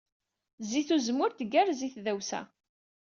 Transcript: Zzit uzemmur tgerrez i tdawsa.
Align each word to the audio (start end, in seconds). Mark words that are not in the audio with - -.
Zzit 0.63 0.89
uzemmur 0.95 1.31
tgerrez 1.33 1.81
i 1.87 1.89
tdawsa. 1.93 2.41